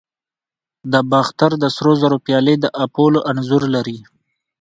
[0.91, 3.97] د باختر د سرو زرو پیالې د اپولو انځور لري